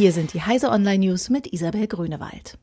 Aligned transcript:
Hier 0.00 0.12
sind 0.12 0.32
die 0.32 0.40
Heise 0.40 0.70
Online 0.70 1.08
News 1.08 1.28
mit 1.28 1.52
Isabel 1.52 1.86
Grünewald. 1.86 2.56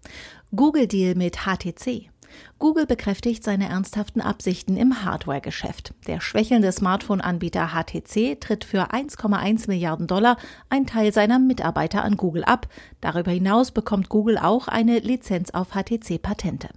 Google 0.55 0.87
Deal 0.87 1.13
mit 1.13 1.45
HTC. 1.45 2.09
Google 2.57 2.87
bekräftigt 2.87 3.43
seine 3.43 3.69
ernsthaften 3.69 4.21
Absichten 4.21 4.75
im 4.75 5.03
Hardware-Geschäft. 5.03 5.93
Der 6.07 6.19
schwächelnde 6.19 6.71
Smartphone-Anbieter 6.71 7.67
HTC 7.75 8.41
tritt 8.41 8.63
für 8.65 8.91
1,1 8.91 9.67
Milliarden 9.67 10.07
Dollar 10.07 10.37
einen 10.69 10.87
Teil 10.87 11.13
seiner 11.13 11.37
Mitarbeiter 11.37 12.03
an 12.03 12.17
Google 12.17 12.43
ab. 12.43 12.69
Darüber 13.01 13.29
hinaus 13.29 13.69
bekommt 13.69 14.09
Google 14.09 14.39
auch 14.39 14.67
eine 14.67 14.97
Lizenz 14.97 15.51
auf 15.51 15.75
HTC-Patente. 15.75 16.69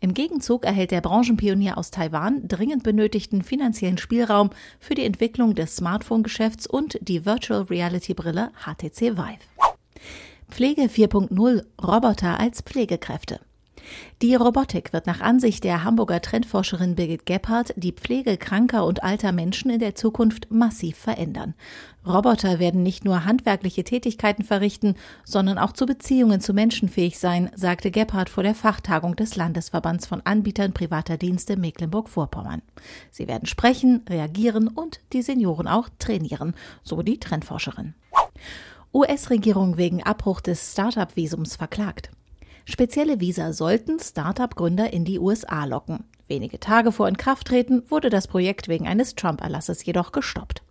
Im 0.00 0.14
Gegenzug 0.14 0.64
erhält 0.64 0.92
der 0.92 1.02
Branchenpionier 1.02 1.76
aus 1.76 1.90
Taiwan 1.90 2.48
dringend 2.48 2.82
benötigten 2.82 3.42
finanziellen 3.42 3.98
Spielraum 3.98 4.48
für 4.80 4.94
die 4.94 5.04
Entwicklung 5.04 5.54
des 5.54 5.76
Smartphone-Geschäfts 5.76 6.66
und 6.66 6.98
die 7.02 7.26
Virtual 7.26 7.62
Reality-Brille 7.62 8.52
HTC 8.64 9.18
Vive. 9.18 9.40
Pflege 10.50 10.82
4.0 10.82 11.64
Roboter 11.82 12.38
als 12.38 12.62
Pflegekräfte. 12.62 13.40
Die 14.22 14.34
Robotik 14.34 14.92
wird 14.92 15.06
nach 15.06 15.20
Ansicht 15.20 15.64
der 15.64 15.84
Hamburger 15.84 16.20
Trendforscherin 16.20 16.94
Birgit 16.94 17.26
Gebhardt 17.26 17.74
die 17.76 17.92
Pflege 17.92 18.36
kranker 18.36 18.84
und 18.84 19.04
alter 19.04 19.32
Menschen 19.32 19.70
in 19.70 19.78
der 19.78 19.94
Zukunft 19.94 20.50
massiv 20.50 20.96
verändern. 20.96 21.54
Roboter 22.06 22.58
werden 22.58 22.82
nicht 22.82 23.04
nur 23.04 23.24
handwerkliche 23.24 23.84
Tätigkeiten 23.84 24.44
verrichten, 24.44 24.94
sondern 25.24 25.58
auch 25.58 25.72
zu 25.72 25.86
Beziehungen 25.86 26.40
zu 26.40 26.54
Menschen 26.54 26.88
fähig 26.88 27.18
sein, 27.18 27.50
sagte 27.54 27.90
Gebhardt 27.90 28.30
vor 28.30 28.42
der 28.42 28.54
Fachtagung 28.54 29.16
des 29.16 29.36
Landesverbands 29.36 30.06
von 30.06 30.22
Anbietern 30.24 30.72
privater 30.72 31.16
Dienste 31.16 31.56
Mecklenburg-Vorpommern. 31.56 32.62
Sie 33.10 33.28
werden 33.28 33.46
sprechen, 33.46 34.02
reagieren 34.08 34.68
und 34.68 35.00
die 35.12 35.22
Senioren 35.22 35.66
auch 35.66 35.88
trainieren, 35.98 36.54
so 36.82 37.02
die 37.02 37.18
Trendforscherin. 37.18 37.94
US-Regierung 38.96 39.76
wegen 39.76 40.02
Abbruch 40.02 40.40
des 40.40 40.72
Startup-Visums 40.72 41.56
verklagt. 41.56 42.08
Spezielle 42.64 43.20
Visa 43.20 43.52
sollten 43.52 43.98
Start-up-Gründer 44.00 44.90
in 44.90 45.04
die 45.04 45.18
USA 45.18 45.66
locken. 45.66 46.04
Wenige 46.28 46.58
Tage 46.58 46.92
vor 46.92 47.06
Inkrafttreten 47.06 47.82
wurde 47.90 48.08
das 48.08 48.26
Projekt 48.26 48.68
wegen 48.68 48.88
eines 48.88 49.14
Trump-Erlasses 49.14 49.84
jedoch 49.84 50.12
gestoppt. 50.12 50.62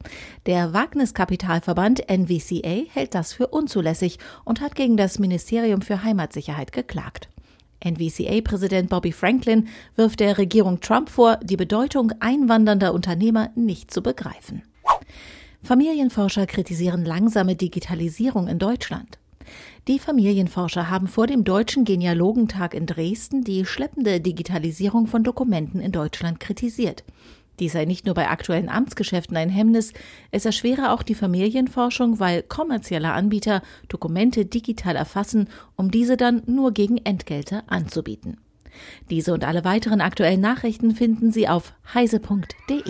Der 0.48 0.74
Wagniskapitalverband 0.74 2.10
NVCA 2.10 2.90
hält 2.92 3.14
das 3.14 3.32
für 3.32 3.46
unzulässig 3.46 4.18
und 4.44 4.60
hat 4.60 4.74
gegen 4.74 4.98
das 4.98 5.20
Ministerium 5.20 5.84
für 5.84 6.02
Heimatsicherheit 6.04 6.72
geklagt. 6.72 7.30
NVCA-Präsident 7.86 8.90
Bobby 8.90 9.12
Franklin 9.12 9.68
wirft 9.96 10.20
der 10.20 10.40
Regierung 10.40 10.80
Trump 10.82 11.12
vor, 11.12 11.38
die 11.44 11.58
Bedeutung 11.58 12.12
einwandernder 12.22 12.92
Unternehmer 12.96 13.52
nicht 13.54 13.92
zu 13.92 14.02
begreifen. 14.02 14.64
Familienforscher 15.66 16.46
kritisieren 16.46 17.06
langsame 17.06 17.56
Digitalisierung 17.56 18.48
in 18.48 18.60
Deutschland. 18.60 19.18
Die 19.88 19.98
Familienforscher 19.98 20.92
haben 20.92 21.08
vor 21.08 21.26
dem 21.26 21.44
Deutschen 21.44 21.86
Genealogentag 21.86 22.76
in 22.76 22.86
Dresden 22.86 23.44
die 23.44 23.66
schleppende 23.66 24.22
Digitalisierung 24.22 25.08
von 25.08 25.24
Dokumenten 25.24 25.80
in 25.82 25.92
Deutschland 25.92 26.40
kritisiert. 26.40 27.04
Dies 27.60 27.72
sei 27.72 27.86
nicht 27.86 28.06
nur 28.06 28.14
bei 28.14 28.30
aktuellen 28.30 28.70
Amtsgeschäften 28.70 29.36
ein 29.38 29.50
Hemmnis, 29.50 29.94
es 30.30 30.46
erschwere 30.46 30.92
auch 30.92 31.02
die 31.02 31.16
Familienforschung, 31.16 32.20
weil 32.20 32.44
kommerzielle 32.44 33.14
Anbieter 33.14 33.64
Dokumente 33.88 34.46
digital 34.46 34.96
erfassen, 34.96 35.50
um 35.76 35.90
diese 35.90 36.16
dann 36.16 36.44
nur 36.46 36.74
gegen 36.74 36.98
Entgelte 36.98 37.64
anzubieten. 37.66 38.38
Diese 39.10 39.34
und 39.34 39.44
alle 39.44 39.64
weiteren 39.64 40.02
aktuellen 40.02 40.42
Nachrichten 40.42 40.94
finden 40.94 41.32
Sie 41.32 41.48
auf 41.48 41.74
heise.de. 41.92 42.84